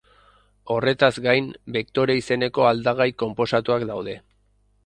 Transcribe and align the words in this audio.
Horretaz 0.75 1.09
gain, 1.25 1.51
bektore 1.77 2.17
izeneko 2.21 2.67
aldagai 2.71 3.09
konposatuak 3.25 3.89
daude. 3.93 4.21